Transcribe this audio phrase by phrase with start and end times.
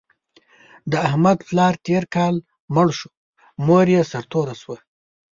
[0.91, 2.35] د احمد پلار تېر کال
[2.75, 3.09] مړ شو،
[3.65, 4.77] مور یې سرتوره شوه.